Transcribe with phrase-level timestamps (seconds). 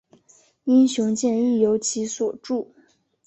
[0.63, 2.73] 英雄剑亦由其所铸。